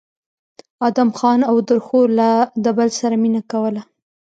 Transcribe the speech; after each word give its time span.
ادم 0.87 1.09
خان 1.17 1.39
او 1.49 1.55
درخو 1.69 2.01
له 2.17 2.29
د 2.63 2.65
بل 2.77 2.89
سره 2.99 3.15
مينه 3.23 3.41
کوله 3.51 3.81